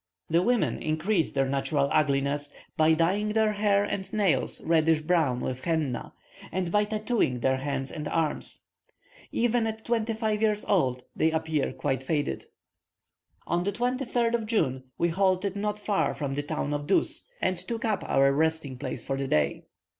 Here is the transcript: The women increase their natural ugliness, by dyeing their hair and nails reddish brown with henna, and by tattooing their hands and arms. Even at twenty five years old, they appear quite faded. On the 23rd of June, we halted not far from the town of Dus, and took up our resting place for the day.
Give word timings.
The 0.31 0.41
women 0.41 0.81
increase 0.81 1.31
their 1.31 1.47
natural 1.47 1.87
ugliness, 1.91 2.51
by 2.75 2.95
dyeing 2.95 3.33
their 3.33 3.51
hair 3.51 3.83
and 3.83 4.11
nails 4.11 4.65
reddish 4.65 5.01
brown 5.01 5.41
with 5.41 5.63
henna, 5.63 6.13
and 6.51 6.71
by 6.71 6.85
tattooing 6.85 7.41
their 7.41 7.57
hands 7.57 7.91
and 7.91 8.07
arms. 8.07 8.61
Even 9.31 9.67
at 9.67 9.85
twenty 9.85 10.15
five 10.15 10.41
years 10.41 10.65
old, 10.65 11.03
they 11.15 11.29
appear 11.29 11.71
quite 11.71 12.01
faded. 12.01 12.47
On 13.45 13.63
the 13.63 13.71
23rd 13.71 14.33
of 14.33 14.47
June, 14.47 14.85
we 14.97 15.09
halted 15.09 15.55
not 15.55 15.77
far 15.77 16.15
from 16.15 16.33
the 16.33 16.41
town 16.41 16.73
of 16.73 16.87
Dus, 16.87 17.29
and 17.39 17.59
took 17.59 17.85
up 17.85 18.03
our 18.07 18.33
resting 18.33 18.79
place 18.79 19.05
for 19.05 19.15
the 19.17 19.27
day. 19.27 19.65